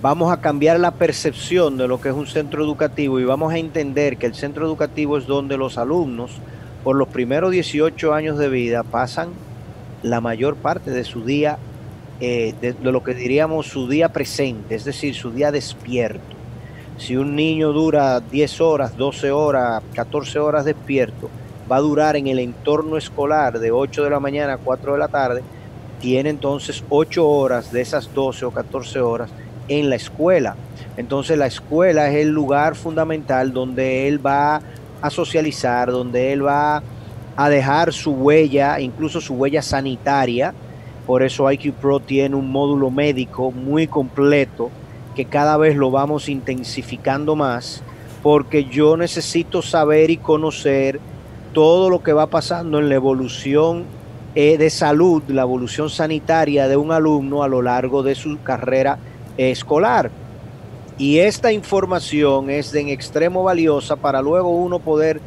vamos 0.02 0.32
a 0.32 0.40
cambiar 0.40 0.78
la 0.78 0.92
percepción 0.92 1.76
de 1.76 1.88
lo 1.88 2.00
que 2.00 2.10
es 2.10 2.14
un 2.14 2.26
centro 2.26 2.62
educativo 2.62 3.18
y 3.18 3.24
vamos 3.24 3.52
a 3.52 3.58
entender 3.58 4.18
que 4.18 4.26
el 4.26 4.34
centro 4.34 4.66
educativo 4.66 5.18
es 5.18 5.26
donde 5.26 5.56
los 5.56 5.78
alumnos 5.78 6.32
por 6.86 6.94
los 6.94 7.08
primeros 7.08 7.50
18 7.50 8.14
años 8.14 8.38
de 8.38 8.48
vida 8.48 8.84
pasan 8.84 9.30
la 10.04 10.20
mayor 10.20 10.54
parte 10.54 10.92
de 10.92 11.02
su 11.02 11.24
día, 11.24 11.58
eh, 12.20 12.54
de, 12.60 12.76
lo 12.80 13.02
que 13.02 13.12
diríamos 13.12 13.66
su 13.66 13.88
día 13.88 14.10
presente, 14.10 14.76
es 14.76 14.84
decir, 14.84 15.16
su 15.16 15.32
día 15.32 15.50
despierto. 15.50 16.36
Si 16.96 17.16
un 17.16 17.34
niño 17.34 17.72
dura 17.72 18.20
10 18.20 18.60
horas, 18.60 18.96
12 18.96 19.32
horas, 19.32 19.82
14 19.96 20.38
horas 20.38 20.64
despierto, 20.64 21.28
va 21.68 21.78
a 21.78 21.80
durar 21.80 22.14
en 22.14 22.28
el 22.28 22.38
entorno 22.38 22.96
escolar 22.96 23.58
de 23.58 23.72
8 23.72 24.04
de 24.04 24.10
la 24.10 24.20
mañana 24.20 24.52
a 24.52 24.58
4 24.58 24.92
de 24.92 24.98
la 25.00 25.08
tarde, 25.08 25.42
tiene 26.00 26.30
entonces 26.30 26.84
8 26.88 27.28
horas 27.28 27.72
de 27.72 27.80
esas 27.80 28.14
12 28.14 28.44
o 28.44 28.52
14 28.52 29.00
horas 29.00 29.30
en 29.66 29.90
la 29.90 29.96
escuela. 29.96 30.54
Entonces 30.96 31.36
la 31.36 31.48
escuela 31.48 32.08
es 32.08 32.18
el 32.18 32.28
lugar 32.28 32.76
fundamental 32.76 33.52
donde 33.52 34.06
él 34.06 34.24
va 34.24 34.60
a 35.00 35.10
socializar, 35.10 35.90
donde 35.90 36.32
él 36.32 36.46
va 36.46 36.82
a 37.36 37.48
dejar 37.48 37.92
su 37.92 38.12
huella, 38.12 38.80
incluso 38.80 39.20
su 39.20 39.34
huella 39.34 39.62
sanitaria. 39.62 40.54
Por 41.06 41.22
eso 41.22 41.50
IQ 41.50 41.74
Pro 41.74 42.00
tiene 42.00 42.34
un 42.34 42.50
módulo 42.50 42.90
médico 42.90 43.50
muy 43.50 43.86
completo 43.86 44.70
que 45.14 45.24
cada 45.24 45.56
vez 45.56 45.76
lo 45.76 45.90
vamos 45.90 46.28
intensificando 46.28 47.36
más 47.36 47.82
porque 48.22 48.64
yo 48.64 48.96
necesito 48.96 49.62
saber 49.62 50.10
y 50.10 50.16
conocer 50.16 50.98
todo 51.52 51.88
lo 51.88 52.02
que 52.02 52.12
va 52.12 52.26
pasando 52.26 52.80
en 52.80 52.88
la 52.88 52.96
evolución 52.96 53.84
eh, 54.34 54.58
de 54.58 54.68
salud, 54.68 55.22
la 55.28 55.42
evolución 55.42 55.88
sanitaria 55.88 56.66
de 56.66 56.76
un 56.76 56.90
alumno 56.90 57.44
a 57.44 57.48
lo 57.48 57.62
largo 57.62 58.02
de 58.02 58.14
su 58.14 58.42
carrera 58.42 58.98
escolar. 59.38 60.10
Y 60.98 61.18
esta 61.18 61.52
información 61.52 62.48
es 62.48 62.72
de 62.72 62.80
en 62.80 62.88
extremo 62.88 63.42
valiosa 63.42 63.96
para 63.96 64.22
luego 64.22 64.48
uno 64.48 64.78
poder 64.78 65.20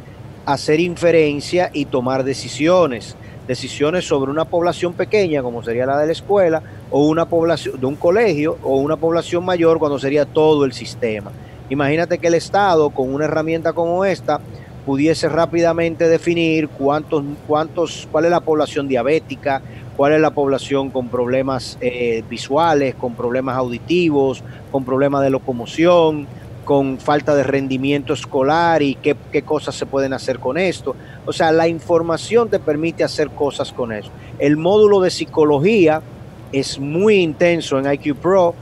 hacer 0.44 0.80
inferencia 0.80 1.70
y 1.72 1.84
tomar 1.84 2.24
decisiones. 2.24 3.14
Decisiones 3.46 4.04
sobre 4.04 4.32
una 4.32 4.44
población 4.44 4.94
pequeña, 4.94 5.42
como 5.42 5.62
sería 5.62 5.86
la 5.86 5.98
de 5.98 6.06
la 6.06 6.12
escuela, 6.12 6.62
o 6.90 7.06
una 7.06 7.26
población 7.26 7.80
de 7.80 7.86
un 7.86 7.94
colegio, 7.94 8.58
o 8.64 8.78
una 8.78 8.96
población 8.96 9.44
mayor, 9.44 9.78
cuando 9.78 10.00
sería 10.00 10.24
todo 10.24 10.64
el 10.64 10.72
sistema. 10.72 11.30
Imagínate 11.68 12.18
que 12.18 12.26
el 12.26 12.34
Estado, 12.34 12.90
con 12.90 13.14
una 13.14 13.26
herramienta 13.26 13.72
como 13.72 14.04
esta, 14.04 14.40
pudiese 14.90 15.28
rápidamente 15.28 16.08
definir 16.08 16.68
cuántos, 16.68 17.22
cuántos, 17.46 18.08
cuál 18.10 18.24
es 18.24 18.32
la 18.32 18.40
población 18.40 18.88
diabética, 18.88 19.62
cuál 19.96 20.14
es 20.14 20.20
la 20.20 20.32
población 20.32 20.90
con 20.90 21.08
problemas 21.08 21.78
eh, 21.80 22.24
visuales, 22.28 22.96
con 22.96 23.14
problemas 23.14 23.56
auditivos, 23.56 24.42
con 24.72 24.84
problemas 24.84 25.22
de 25.22 25.30
locomoción, 25.30 26.26
con 26.64 26.98
falta 26.98 27.36
de 27.36 27.44
rendimiento 27.44 28.14
escolar 28.14 28.82
y 28.82 28.96
qué, 28.96 29.14
qué, 29.30 29.42
cosas 29.42 29.76
se 29.76 29.86
pueden 29.86 30.12
hacer 30.12 30.40
con 30.40 30.58
esto. 30.58 30.96
O 31.24 31.32
sea, 31.32 31.52
la 31.52 31.68
información 31.68 32.50
te 32.50 32.58
permite 32.58 33.04
hacer 33.04 33.30
cosas 33.30 33.72
con 33.72 33.92
eso. 33.92 34.10
El 34.40 34.56
módulo 34.56 35.00
de 35.00 35.12
psicología 35.12 36.02
es 36.50 36.80
muy 36.80 37.18
intenso 37.18 37.78
en 37.78 37.92
IQ 37.92 38.16
Pro 38.16 38.56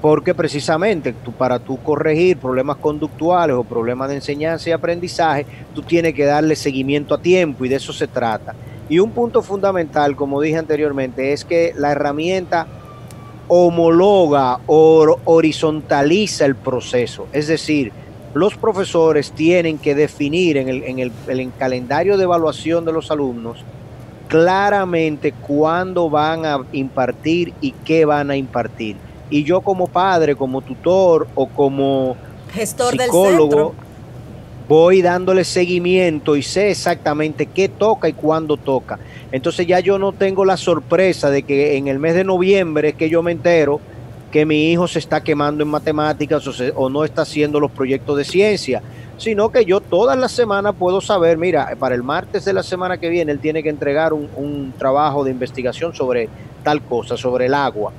porque 0.00 0.34
precisamente 0.34 1.12
tú, 1.12 1.32
para 1.32 1.58
tú 1.58 1.76
corregir 1.82 2.36
problemas 2.36 2.76
conductuales 2.76 3.56
o 3.56 3.64
problemas 3.64 4.08
de 4.08 4.16
enseñanza 4.16 4.70
y 4.70 4.72
aprendizaje, 4.72 5.44
tú 5.74 5.82
tienes 5.82 6.14
que 6.14 6.24
darle 6.24 6.54
seguimiento 6.54 7.14
a 7.14 7.20
tiempo 7.20 7.64
y 7.64 7.68
de 7.68 7.76
eso 7.76 7.92
se 7.92 8.06
trata. 8.06 8.54
Y 8.88 9.00
un 9.00 9.10
punto 9.10 9.42
fundamental, 9.42 10.14
como 10.14 10.40
dije 10.40 10.56
anteriormente, 10.56 11.32
es 11.32 11.44
que 11.44 11.74
la 11.76 11.92
herramienta 11.92 12.66
homologa 13.48 14.60
o 14.66 15.18
horizontaliza 15.24 16.44
el 16.44 16.54
proceso. 16.54 17.26
Es 17.32 17.48
decir, 17.48 17.92
los 18.34 18.56
profesores 18.56 19.32
tienen 19.32 19.78
que 19.78 19.94
definir 19.94 20.58
en 20.58 20.68
el, 20.68 20.82
en 20.84 20.98
el, 21.00 21.12
en 21.26 21.40
el 21.40 21.52
calendario 21.58 22.16
de 22.16 22.24
evaluación 22.24 22.84
de 22.84 22.92
los 22.92 23.10
alumnos 23.10 23.64
claramente 24.28 25.32
cuándo 25.32 26.10
van 26.10 26.44
a 26.44 26.60
impartir 26.72 27.54
y 27.62 27.72
qué 27.72 28.04
van 28.04 28.30
a 28.30 28.36
impartir 28.36 28.96
y 29.30 29.44
yo 29.44 29.60
como 29.60 29.86
padre, 29.86 30.34
como 30.36 30.60
tutor 30.60 31.28
o 31.34 31.48
como 31.48 32.16
gestor 32.52 32.96
psicólogo, 33.00 33.74
voy 34.68 35.00
dándole 35.02 35.44
seguimiento 35.44 36.36
y 36.36 36.42
sé 36.42 36.70
exactamente 36.70 37.46
qué 37.46 37.68
toca 37.68 38.08
y 38.08 38.12
cuándo 38.12 38.56
toca. 38.56 38.98
Entonces 39.32 39.66
ya 39.66 39.80
yo 39.80 39.98
no 39.98 40.12
tengo 40.12 40.44
la 40.44 40.56
sorpresa 40.56 41.30
de 41.30 41.42
que 41.42 41.76
en 41.76 41.88
el 41.88 41.98
mes 41.98 42.14
de 42.14 42.24
noviembre 42.24 42.90
es 42.90 42.94
que 42.94 43.08
yo 43.08 43.22
me 43.22 43.32
entero 43.32 43.80
que 44.30 44.44
mi 44.44 44.70
hijo 44.70 44.86
se 44.86 44.98
está 44.98 45.22
quemando 45.22 45.62
en 45.62 45.70
matemáticas 45.70 46.46
o, 46.76 46.90
no 46.90 47.04
está 47.04 47.22
haciendo 47.22 47.60
los 47.60 47.70
proyectos 47.70 48.16
de 48.18 48.24
ciencia, 48.24 48.82
sino 49.16 49.50
que 49.50 49.64
yo 49.64 49.80
todas 49.80 50.18
las 50.18 50.32
semanas 50.32 50.74
puedo 50.78 51.00
saber, 51.00 51.38
mira, 51.38 51.74
para 51.78 51.94
el 51.94 52.02
martes 52.02 52.44
de 52.44 52.52
la 52.52 52.62
semana 52.62 52.98
que 52.98 53.08
viene 53.08 53.32
él 53.32 53.40
tiene 53.40 53.62
que 53.62 53.70
entregar 53.70 54.12
un, 54.12 54.28
un 54.36 54.74
trabajo 54.78 55.24
de 55.24 55.30
investigación 55.30 55.94
sobre 55.94 56.28
tal 56.62 56.82
cosa, 56.82 57.16
sobre 57.16 57.46
el 57.46 57.54
agua 57.54 57.90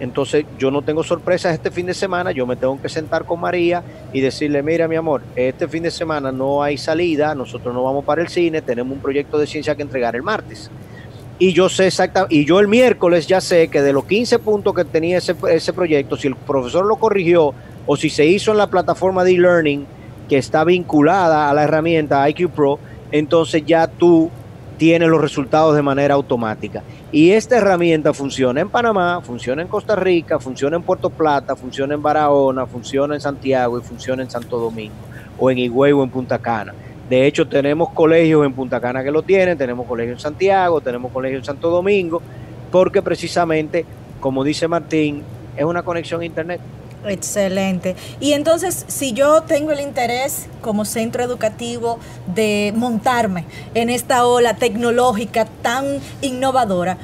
entonces 0.00 0.44
yo 0.58 0.70
no 0.70 0.82
tengo 0.82 1.04
sorpresas 1.04 1.54
este 1.54 1.70
fin 1.70 1.86
de 1.86 1.94
semana, 1.94 2.32
yo 2.32 2.46
me 2.46 2.56
tengo 2.56 2.80
que 2.80 2.88
sentar 2.88 3.24
con 3.24 3.40
María 3.40 3.82
y 4.12 4.20
decirle, 4.20 4.62
mira 4.62 4.88
mi 4.88 4.96
amor, 4.96 5.22
este 5.36 5.68
fin 5.68 5.84
de 5.84 5.90
semana 5.90 6.32
no 6.32 6.62
hay 6.62 6.76
salida, 6.76 7.34
nosotros 7.34 7.72
no 7.72 7.84
vamos 7.84 8.04
para 8.04 8.20
el 8.20 8.28
cine, 8.28 8.60
tenemos 8.60 8.92
un 8.92 9.02
proyecto 9.02 9.38
de 9.38 9.46
ciencia 9.46 9.74
que 9.74 9.82
entregar 9.82 10.16
el 10.16 10.22
martes. 10.22 10.70
Y 11.38 11.52
yo 11.52 11.68
sé 11.68 11.88
exactamente, 11.88 12.34
y 12.34 12.44
yo 12.44 12.60
el 12.60 12.68
miércoles 12.68 13.26
ya 13.26 13.40
sé 13.40 13.68
que 13.68 13.82
de 13.82 13.92
los 13.92 14.04
15 14.04 14.38
puntos 14.40 14.74
que 14.74 14.84
tenía 14.84 15.18
ese, 15.18 15.34
ese 15.50 15.72
proyecto, 15.72 16.16
si 16.16 16.28
el 16.28 16.36
profesor 16.36 16.86
lo 16.86 16.96
corrigió 16.96 17.54
o 17.86 17.96
si 17.96 18.10
se 18.10 18.24
hizo 18.24 18.52
en 18.52 18.58
la 18.58 18.68
plataforma 18.68 19.24
de 19.24 19.32
e-learning 19.32 19.86
que 20.28 20.38
está 20.38 20.64
vinculada 20.64 21.50
a 21.50 21.54
la 21.54 21.64
herramienta 21.64 22.28
IQ 22.28 22.50
Pro, 22.50 22.78
entonces 23.10 23.64
ya 23.66 23.86
tú 23.86 24.30
tienes 24.76 25.08
los 25.08 25.20
resultados 25.20 25.76
de 25.76 25.82
manera 25.82 26.14
automática. 26.14 26.82
Y 27.12 27.30
esta 27.30 27.56
herramienta 27.56 28.12
funciona 28.12 28.60
en 28.60 28.68
Panamá, 28.68 29.20
funciona 29.22 29.62
en 29.62 29.68
Costa 29.68 29.96
Rica, 29.96 30.38
funciona 30.38 30.76
en 30.76 30.82
Puerto 30.82 31.10
Plata, 31.10 31.54
funciona 31.54 31.94
en 31.94 32.02
Barahona, 32.02 32.66
funciona 32.66 33.14
en 33.14 33.20
Santiago 33.20 33.78
y 33.78 33.82
funciona 33.82 34.22
en 34.22 34.30
Santo 34.30 34.58
Domingo, 34.58 34.94
o 35.38 35.50
en 35.50 35.58
Higüey 35.58 35.92
o 35.92 36.02
en 36.02 36.10
Punta 36.10 36.38
Cana. 36.38 36.74
De 37.08 37.26
hecho, 37.26 37.46
tenemos 37.46 37.90
colegios 37.90 38.44
en 38.44 38.52
Punta 38.52 38.80
Cana 38.80 39.04
que 39.04 39.10
lo 39.10 39.22
tienen, 39.22 39.58
tenemos 39.58 39.86
colegios 39.86 40.18
en 40.18 40.22
Santiago, 40.22 40.80
tenemos 40.80 41.12
colegios 41.12 41.40
en 41.40 41.44
Santo 41.44 41.70
Domingo, 41.70 42.20
porque 42.72 43.02
precisamente, 43.02 43.84
como 44.20 44.42
dice 44.42 44.66
Martín, 44.66 45.22
es 45.56 45.64
una 45.64 45.82
conexión 45.82 46.22
a 46.22 46.24
Internet. 46.24 46.60
Excelente. 47.06 47.96
Y 48.20 48.32
entonces, 48.32 48.84
si 48.88 49.12
yo 49.12 49.42
tengo 49.42 49.72
el 49.72 49.80
interés 49.80 50.46
como 50.60 50.84
centro 50.84 51.22
educativo 51.22 51.98
de 52.34 52.72
montarme 52.76 53.44
en 53.74 53.90
esta 53.90 54.26
ola 54.26 54.54
tecnológica 54.54 55.44
tan 55.62 56.00
innovadora, 56.22 56.98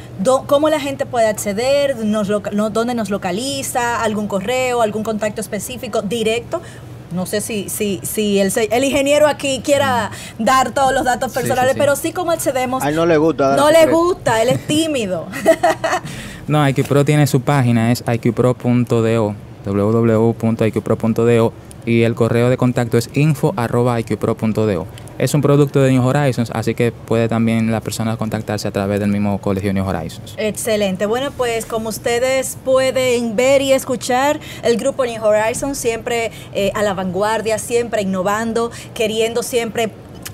¿cómo 0.47 0.69
la 0.69 0.81
gente 0.81 1.07
puede 1.07 1.27
acceder? 1.27 1.97
Nos 2.05 2.29
¿Dónde 2.29 2.95
nos 2.95 3.11
localiza? 3.11 4.03
¿Algún 4.03 4.29
correo? 4.29 4.83
¿Algún 4.83 5.03
contacto 5.03 5.41
específico 5.41 6.03
directo? 6.03 6.63
No 7.13 7.27
sé 7.27 7.41
si, 7.41 7.69
si, 7.69 8.01
si 8.05 8.39
el, 8.39 8.53
el 8.71 8.85
ingeniero 8.85 9.27
aquí 9.27 9.61
quiera 9.65 10.13
dar 10.39 10.71
todos 10.71 10.95
los 10.95 11.05
datos 11.05 11.33
personales, 11.33 11.75
pero 11.77 11.97
sí 11.97 12.13
cómo 12.13 12.31
accedemos. 12.31 12.85
A 12.85 12.89
él 12.89 12.95
no 12.95 13.05
le 13.05 13.17
gusta. 13.17 13.57
no 13.57 13.71
le 13.71 13.87
gusta, 13.87 14.41
él 14.43 14.51
es 14.51 14.65
tímido. 14.67 15.27
no, 16.47 16.67
IQPro 16.69 17.05
tiene 17.05 17.27
su 17.27 17.41
página, 17.41 17.91
es 17.91 18.05
iqpro.do 18.07 19.50
www.iqpro.do 19.65 21.53
y 21.87 22.03
el 22.03 22.15
correo 22.15 22.51
de 22.51 22.57
contacto 22.57 22.99
es 22.99 23.11
info.iqpro.do. 23.15 24.87
Es 25.19 25.35
un 25.35 25.43
producto 25.43 25.83
de 25.83 25.93
New 25.93 26.07
Horizons, 26.07 26.51
así 26.55 26.75
que 26.75 26.93
puede 26.93 27.29
también 27.29 27.71
la 27.71 27.81
persona 27.81 28.17
contactarse 28.17 28.69
a 28.69 28.71
través 28.71 29.01
del 29.01 29.11
mismo 29.11 29.39
colegio 29.39 29.73
New 29.73 29.87
Horizons. 29.87 30.35
Excelente. 30.39 31.05
Bueno, 31.07 31.31
pues 31.37 31.67
como 31.67 31.91
ustedes 31.91 32.57
pueden 32.65 33.37
ver 33.37 33.61
y 33.61 33.73
escuchar, 33.73 34.41
el 34.63 34.79
grupo 34.79 35.05
New 35.05 35.23
Horizons 35.23 35.77
siempre 35.77 36.31
eh, 36.55 36.73
a 36.75 36.83
la 36.83 36.95
vanguardia, 36.95 37.59
siempre 37.59 38.03
innovando, 38.03 38.71
queriendo 38.95 39.43
siempre 39.43 39.91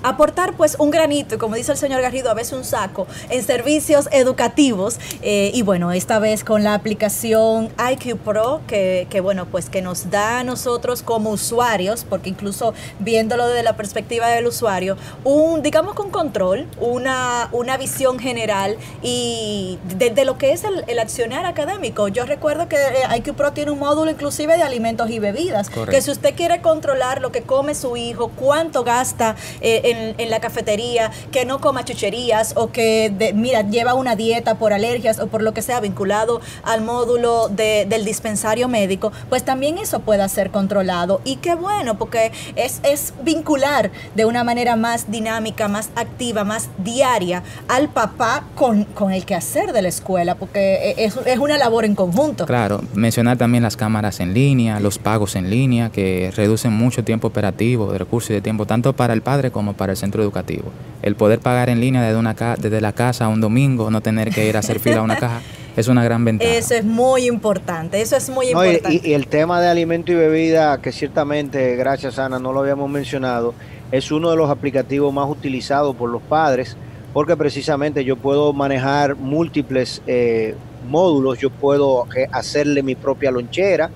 aportar 0.09 0.53
pues 0.53 0.75
un 0.79 0.91
granito, 0.91 1.37
como 1.37 1.55
dice 1.55 1.71
el 1.71 1.77
señor 1.77 2.01
Garrido, 2.01 2.29
a 2.29 2.33
veces 2.33 2.53
un 2.53 2.63
saco, 2.63 3.07
en 3.29 3.43
servicios 3.43 4.07
educativos. 4.11 4.99
Eh, 5.21 5.51
y 5.53 5.61
bueno, 5.61 5.91
esta 5.91 6.19
vez 6.19 6.43
con 6.43 6.63
la 6.63 6.73
aplicación 6.73 7.69
IQ 7.91 8.17
Pro, 8.17 8.61
que, 8.67 9.07
que, 9.09 9.21
bueno, 9.21 9.45
pues 9.45 9.69
que 9.69 9.81
nos 9.81 10.09
da 10.09 10.39
a 10.39 10.43
nosotros 10.43 11.01
como 11.01 11.31
usuarios, 11.31 12.05
porque 12.07 12.29
incluso 12.29 12.73
viéndolo 12.99 13.47
desde 13.47 13.63
la 13.63 13.75
perspectiva 13.75 14.27
del 14.27 14.47
usuario, 14.47 14.97
un, 15.23 15.61
digamos 15.61 15.93
con 15.93 16.09
control, 16.09 16.67
una, 16.79 17.49
una 17.51 17.77
visión 17.77 18.19
general 18.19 18.77
y 19.01 19.79
de, 19.97 20.25
lo 20.25 20.37
que 20.37 20.51
es 20.51 20.63
el, 20.63 20.83
el, 20.87 20.99
accionar 20.99 21.45
académico. 21.45 22.07
Yo 22.07 22.25
recuerdo 22.25 22.67
que 22.67 22.75
eh, 22.75 23.17
IQ 23.17 23.35
Pro 23.35 23.53
tiene 23.53 23.71
un 23.71 23.79
módulo 23.79 24.11
inclusive 24.11 24.57
de 24.57 24.63
alimentos 24.63 25.09
y 25.09 25.19
bebidas, 25.19 25.69
que 25.69 26.01
si 26.01 26.11
usted 26.11 26.35
quiere 26.35 26.61
controlar 26.61 27.21
lo 27.21 27.31
que 27.31 27.41
come 27.41 27.75
su 27.75 27.97
hijo, 27.97 28.29
cuánto 28.29 28.83
gasta, 28.83 29.35
eh, 29.61 29.81
en, 29.85 29.96
la 30.17 30.39
cafetería, 30.39 31.11
que 31.31 31.45
no 31.45 31.59
coma 31.59 31.85
chucherías 31.85 32.53
o 32.55 32.71
que, 32.71 33.33
mira, 33.35 33.61
lleva 33.61 33.93
una 33.93 34.15
dieta 34.15 34.55
por 34.55 34.73
alergias 34.73 35.19
o 35.19 35.27
por 35.27 35.41
lo 35.41 35.53
que 35.53 35.61
sea 35.61 35.79
vinculado 35.79 36.41
al 36.63 36.81
módulo 36.81 37.49
del 37.49 38.05
dispensario 38.05 38.67
médico, 38.67 39.11
pues 39.29 39.43
también 39.43 39.77
eso 39.77 40.01
pueda 40.01 40.27
ser 40.27 40.51
controlado. 40.51 41.21
Y 41.23 41.37
qué 41.37 41.55
bueno, 41.55 41.97
porque 41.97 42.31
es, 42.55 42.79
es 42.83 43.13
vincular 43.23 43.91
de 44.15 44.25
una 44.25 44.43
manera 44.43 44.75
más 44.75 45.11
dinámica, 45.11 45.67
más 45.67 45.89
activa, 45.95 46.43
más 46.43 46.69
diaria 46.77 47.43
al 47.67 47.89
papá 47.89 48.43
con, 48.55 48.83
con 48.85 49.11
el 49.11 49.25
quehacer 49.25 49.73
de 49.73 49.81
la 49.81 49.89
escuela, 49.89 50.35
porque 50.35 50.93
e, 50.97 51.05
es, 51.05 51.17
es 51.25 51.37
una 51.39 51.57
labor 51.57 51.85
en 51.85 51.95
conjunto. 51.95 52.45
Claro, 52.45 52.81
mencionar 52.93 53.37
también 53.37 53.63
las 53.63 53.77
cámaras 53.77 54.19
en 54.19 54.33
línea, 54.33 54.79
los 54.79 54.99
pagos 54.99 55.35
en 55.35 55.49
línea, 55.49 55.89
que 55.89 56.31
reducen 56.35 56.73
mucho 56.73 57.03
tiempo 57.03 57.27
operativo, 57.27 57.91
de 57.91 57.97
recursos 57.97 58.31
y 58.31 58.33
de 58.33 58.41
tiempo, 58.41 58.65
tanto 58.65 58.93
para 58.93 59.13
el 59.13 59.21
padre 59.21 59.51
como 59.51 59.73
para 59.77 59.93
el 59.93 59.97
centro 59.97 60.21
educativo. 60.21 60.71
El 61.01 61.15
poder 61.15 61.39
pagar 61.39 61.69
en 61.69 61.79
línea 61.79 62.01
desde, 62.01 62.17
una 62.17 62.33
desde 62.33 62.81
la 62.81 62.93
casa 62.93 63.27
un 63.27 63.39
domingo, 63.39 63.89
no 63.91 64.01
tener 64.01 64.31
que 64.31 64.47
ir 64.47 64.57
a 64.57 64.59
hacer 64.59 64.79
fila 64.79 64.97
a 64.97 65.01
una 65.03 65.15
caja, 65.15 65.41
es 65.77 65.87
una 65.87 66.03
gran 66.03 66.25
ventaja. 66.25 66.51
Eso 66.51 66.73
es 66.73 66.83
muy 66.83 67.27
importante, 67.27 68.01
eso 68.01 68.15
es 68.17 68.29
muy 68.29 68.47
importante. 68.47 69.01
y, 69.03 69.13
el 69.13 69.27
tema 69.27 69.61
de 69.61 69.67
alimento 69.67 70.11
y 70.11 70.15
bebida, 70.15 70.81
que 70.81 70.91
ciertamente, 70.91 71.75
gracias 71.75 72.19
Ana, 72.19 72.39
no 72.39 72.51
lo 72.51 72.61
habíamos 72.61 72.89
mencionado, 72.89 73.53
es 73.91 74.11
uno 74.11 74.31
de 74.31 74.35
los 74.35 74.49
aplicativos 74.49 75.13
más 75.13 75.29
utilizados 75.29 75.95
por 75.95 76.09
los 76.09 76.21
padres, 76.23 76.75
porque 77.13 77.37
precisamente 77.37 78.03
yo 78.03 78.17
puedo 78.17 78.51
manejar 78.53 79.15
múltiples 79.15 80.01
eh, 80.07 80.55
módulos, 80.89 81.39
yo 81.39 81.49
puedo 81.49 82.05
hacerle 82.31 82.83
mi 82.83 82.95
propia 82.95 83.31
lonchera 83.31 83.89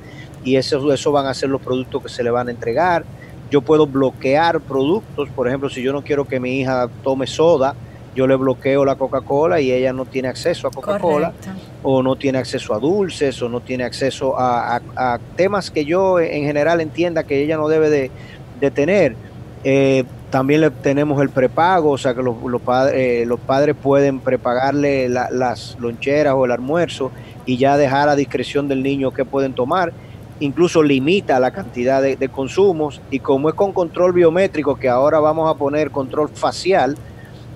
y 0.44 0.56
eso, 0.56 0.92
eso 0.94 1.12
van 1.12 1.28
a 1.28 1.34
ser 1.34 1.50
los 1.50 1.62
productos 1.62 2.04
que 2.04 2.10
se 2.10 2.24
le 2.24 2.32
van 2.32 2.48
a 2.48 2.52
entregar. 2.52 3.04
Yo 3.52 3.62
puedo 3.62 3.86
bloquear 3.86 4.62
productos, 4.62 5.30
por 5.30 5.48
ejemplo, 5.48 5.70
si 5.70 5.84
yo 5.84 5.94
no 5.94 6.02
quiero 6.02 6.26
que 6.26 6.40
mi 6.40 6.62
hija 6.62 6.90
tome 7.04 7.28
soda, 7.28 7.76
yo 8.16 8.28
le 8.28 8.36
bloqueo 8.36 8.84
la 8.84 8.96
Coca-Cola 8.96 9.62
y 9.62 9.72
ella 9.72 9.94
no 9.94 10.06
tiene 10.06 10.28
acceso 10.28 10.68
a 10.68 10.72
Coca-Cola 10.72 11.34
o 11.84 12.02
no 12.04 12.16
tiene 12.16 12.40
acceso 12.40 12.74
a 12.74 12.80
dulces 12.80 13.42
o 13.42 13.50
no 13.50 13.62
tiene 13.62 13.84
acceso 13.84 14.36
a, 14.38 14.80
temas 15.36 15.72
que 15.72 15.86
yo 15.86 16.20
en 16.20 16.44
general 16.44 16.82
entienda 16.82 17.24
que 17.24 17.44
ella 17.44 17.58
no 17.58 17.68
debe 17.68 17.90
de, 17.90 18.72
tener. 18.72 19.16
Eh, 19.64 20.04
también 20.30 20.62
le 20.62 20.72
tenemos 20.72 21.22
el 21.22 21.30
prepago, 21.30 21.92
o 21.92 21.98
sea 21.98 22.14
que 22.14 22.22
los, 22.24 22.62
padres, 22.62 22.96
eh, 22.96 23.26
los 23.26 23.40
padres 23.40 23.76
pueden 23.76 24.20
prepagarle 24.20 25.10
las 25.10 25.78
loncheras 25.80 26.34
o 26.36 26.46
el 26.46 26.52
almuerzo 26.52 27.12
y 27.46 27.58
ya 27.58 27.78
dejar 27.78 28.08
a 28.08 28.16
discreción 28.16 28.68
del 28.68 28.82
niño 28.84 29.12
qué 29.12 29.26
pueden 29.26 29.54
tomar. 29.54 29.94
Incluso 30.42 30.84
limita 30.84 31.40
la 31.40 31.52
cantidad 31.52 32.02
de, 32.02 32.30
consumos 32.30 33.02
y 33.10 33.20
como 33.20 33.48
es 33.48 33.56
con 33.56 33.72
control 33.72 34.12
biométrico, 34.12 34.76
que 34.76 34.90
ahora 34.90 35.20
vamos 35.20 35.50
a 35.50 35.58
poner 35.58 35.92
control 35.92 36.28
facial, 36.30 36.98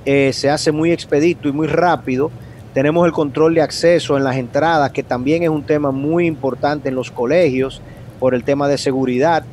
eh, 0.06 0.32
se 0.34 0.50
hace 0.50 0.72
muy 0.72 0.92
expedito 0.92 1.50
y 1.50 1.51
muy 1.51 1.68
rápido. 1.68 2.32
Tenemos 2.74 3.06
el 3.06 3.12
control 3.12 3.56
de 3.56 3.62
acceso 3.62 4.15
en 4.15 4.24
las 4.24 4.38
entradas, 4.38 4.92
que 4.92 5.04
también 5.04 5.44
es 5.44 5.50
un 5.50 5.63
tema 5.63 5.92
muy 5.92 6.25
importante 6.25 6.89
en 6.89 6.96
los 6.96 7.12
colegios 7.12 7.82
por 8.20 8.34
el 8.34 8.44
tema 8.44 8.70
de 8.70 8.77
seguridad 8.77 9.44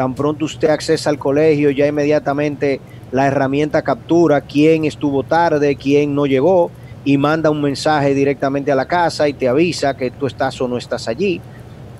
Tan 0.00 0.14
pronto 0.14 0.46
usted 0.46 0.70
accesa 0.70 1.10
al 1.10 1.18
colegio, 1.18 1.70
ya 1.70 1.86
inmediatamente 1.86 2.80
la 3.12 3.26
herramienta 3.26 3.82
captura 3.82 4.40
quién 4.40 4.86
estuvo 4.86 5.24
tarde, 5.24 5.76
quién 5.76 6.14
no 6.14 6.24
llegó 6.24 6.70
y 7.04 7.18
manda 7.18 7.50
un 7.50 7.60
mensaje 7.60 8.14
directamente 8.14 8.72
a 8.72 8.74
la 8.74 8.86
casa 8.86 9.28
y 9.28 9.34
te 9.34 9.46
avisa 9.46 9.98
que 9.98 10.10
tú 10.10 10.26
estás 10.26 10.58
o 10.62 10.68
no 10.68 10.78
estás 10.78 11.06
allí. 11.06 11.38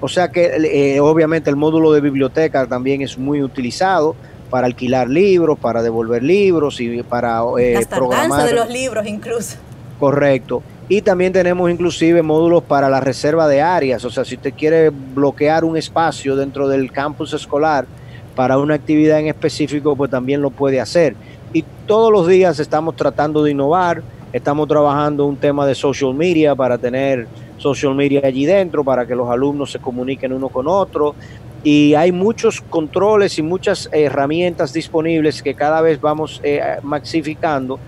O 0.00 0.09
sea 0.09 0.30
que 0.30 0.47
eh, 0.95 1.00
obviamente 1.00 1.50
el 1.50 1.57
módulo 1.57 1.92
de 1.92 2.00
biblioteca 2.00 2.66
también 2.66 3.02
es 3.02 3.19
muy 3.19 3.42
utilizado 3.42 4.16
para 4.49 4.66
alquilar 4.66 5.09
libros, 5.09 5.59
para 5.59 5.83
devolver 5.83 6.23
libros 6.23 6.80
y 6.80 7.02
para 7.02 7.42
eh, 7.59 7.75
Las 7.75 7.87
programar. 7.87 8.47
de 8.47 8.54
los 8.54 8.69
libros 8.69 9.07
incluso. 9.07 9.57
Correcto. 9.99 10.62
Y 10.88 11.02
también 11.02 11.33
tenemos 11.33 11.71
inclusive 11.71 12.23
módulos 12.23 12.64
para 12.64 12.88
la 12.88 13.00
reserva 13.00 13.47
de 13.47 13.62
áreas, 13.62 14.04
o 14.04 14.11
sea, 14.11 14.25
si 14.25 14.35
usted 14.35 14.52
quiere 14.54 14.90
bloquear 14.90 15.64
un 15.64 15.76
espacio 15.76 16.35
dentro 16.35 16.66
del 16.66 16.90
campus 16.90 17.33
escolar 17.33 17.87
para 18.35 18.59
una 18.59 18.75
actividad 18.75 19.21
en 19.21 19.28
específico, 19.28 19.95
pues 19.95 20.11
también 20.11 20.42
lo 20.42 20.50
puede 20.50 20.80
hacer. 20.80 21.14
Y 21.52 21.64
todos 21.87 22.11
los 22.11 22.26
días 22.26 22.59
estamos 22.59 22.97
tratando 22.97 23.45
de 23.45 23.52
innovar, 23.52 24.02
estamos 24.33 24.66
trabajando 24.66 25.26
un 25.26 25.37
tema 25.37 25.64
de 25.64 25.76
social 25.76 26.14
media 26.14 26.57
para 26.57 26.76
tener 26.76 27.28
social 27.61 27.95
media 27.95 28.23
allí 28.25 28.47
dentro, 28.47 28.83
para 28.83 29.07
que 29.07 29.14
los 29.14 29.29
alumnos 29.31 29.71
se 29.71 29.79
comuniquen 29.79 30.33
uno 30.33 30.49
con 30.49 30.67
otro. 30.67 31.14
Y 31.62 31.95
hay 31.95 32.11
muchos 32.11 32.61
controles 32.61 33.38
y 33.38 33.43
muchas 33.43 33.88
herramientas 33.93 34.73
disponibles 34.73 35.43
que 35.43 35.55
cada 35.55 35.81
vez 35.83 36.00
vamos 36.00 36.40
eh, 36.43 36.79
maxificando 36.83 37.79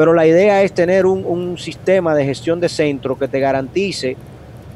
pero 0.00 0.14
la 0.14 0.26
idea 0.26 0.62
es 0.62 0.72
tener 0.72 1.04
un, 1.04 1.58
sistema 1.58 2.14
de 2.14 2.24
gestión 2.24 2.58
de 2.58 2.70
centro 2.70 3.18
que 3.18 3.28
te 3.28 3.38
garantice 3.38 4.16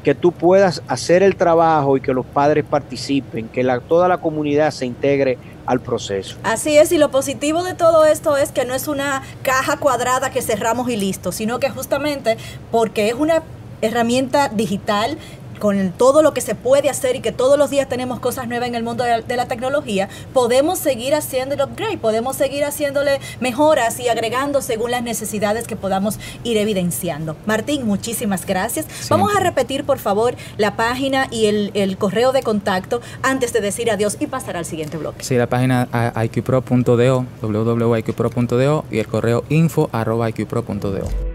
que 0.03 0.13
tú 0.13 0.31
puedas 0.31 0.83
hacer 0.87 1.23
el 1.23 1.35
trabajo 1.35 1.97
y 1.97 2.01
que 2.01 2.13
los 2.13 2.27
padres 2.27 2.63
participen, 2.63 3.47
que 3.47 3.63
la, 3.63 3.79
toda 3.79 4.07
la 4.07 4.19
comunidad 4.19 4.69
se 4.69 4.85
integre 4.85 5.39
al 5.65 5.79
proceso. 5.79 6.37
Así 6.43 6.77
es, 6.77 6.91
y 6.91 6.99
lo 6.99 7.09
positivo 7.09 7.63
de 7.63 7.73
todo 7.73 8.05
esto 8.05 8.37
es 8.37 8.51
que 8.51 8.65
no 8.65 8.75
es 8.75 8.87
una 8.87 9.23
caja 9.41 9.77
cuadrada 9.77 10.29
que 10.29 10.43
cerramos 10.43 10.89
y 10.89 10.95
listo, 10.95 11.31
sino 11.31 11.59
que 11.59 11.71
justamente 11.71 12.37
porque 12.71 13.07
es 13.07 13.15
una 13.15 13.41
herramienta 13.81 14.49
digital 14.49 15.17
con 15.59 15.91
todo 15.91 16.21
lo 16.21 16.33
que 16.33 16.41
se 16.41 16.55
puede 16.55 16.89
hacer 16.89 17.15
y 17.15 17.21
que 17.21 17.31
todos 17.31 17.57
los 17.57 17.69
días 17.69 17.87
tenemos 17.87 18.19
cosas 18.19 18.47
nuevas 18.47 18.67
en 18.67 18.75
el 18.75 18.83
mundo 18.83 19.03
de 19.03 19.37
la, 19.37 19.45
tecnología, 19.45 20.09
podemos 20.33 20.79
seguir 20.79 21.13
haciendo 21.13 21.55
el 21.55 21.61
upgrade, 21.61 21.97
podemos 21.97 22.35
seguir 22.35 22.63
haciéndole 22.63 23.19
mejoras 23.39 23.99
y 23.99 24.09
agregando 24.09 24.61
según 24.61 24.91
las 24.91 25.03
necesidades 25.03 25.67
que 25.67 25.75
podamos 25.75 26.19
ir 26.43 26.57
evidenciando. 26.57 27.35
Martín, 27.45 27.85
muchísimas 27.85 28.45
gracias. 28.45 28.87
Vamos 29.09 29.35
a 29.35 29.39
repetir, 29.39 29.83
por 29.83 29.99
favor, 29.99 30.35
la 30.57 30.75
página 30.75 31.27
y 31.31 31.45
el, 31.45 31.97
correo 31.97 32.31
de 32.31 32.43
contacto 32.43 33.01
antes 33.21 33.53
de 33.53 33.61
decir 33.61 33.89
adiós 33.89 34.17
y 34.19 34.27
pasar 34.27 34.57
al 34.57 34.65
siguiente 34.65 34.97
bloque. 34.97 35.23
Sí, 35.23 35.35
la 35.35 35.47
página 35.47 35.87
iqpro.do, 36.23 37.25
www.iqpro.do 37.41 38.85
y 38.91 38.99
el 38.99 39.07
correo 39.07 39.43
info.iqpro.do. 39.49 41.34